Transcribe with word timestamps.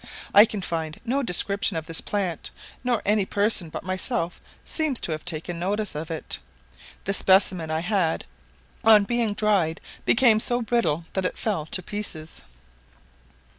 I 0.33 0.45
can 0.45 0.63
find 0.63 0.99
no 1.05 1.21
description 1.21 1.77
of 1.77 1.85
this 1.85 2.01
plant, 2.01 2.49
nor 2.83 3.03
any 3.05 3.23
person 3.23 3.69
but 3.69 3.83
myself 3.83 4.41
seems 4.65 4.99
to 5.01 5.11
have 5.11 5.23
taken 5.23 5.59
notice 5.59 5.93
of 5.93 6.09
it. 6.09 6.39
The 7.03 7.13
specimen 7.13 7.69
I 7.69 7.81
had 7.81 8.25
on 8.83 9.03
being 9.03 9.35
dried 9.35 9.79
became 10.03 10.39
so 10.39 10.63
brittle 10.63 11.05
that 11.13 11.23
it 11.25 11.37
fell 11.37 11.67
to 11.67 11.83
pieces. 11.83 12.41